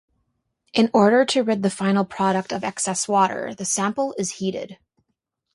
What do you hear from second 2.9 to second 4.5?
water, the sample is